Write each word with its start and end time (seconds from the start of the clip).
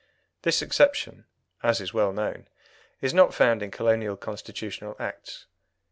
This 0.41 0.63
exception 0.63 1.25
(as 1.61 1.79
is 1.79 1.93
well 1.93 2.11
known) 2.11 2.47
is 3.01 3.13
not 3.13 3.35
found 3.35 3.61
in 3.61 3.69
colonial 3.69 4.17
Constitutional 4.17 4.95
Acts. 4.97 5.45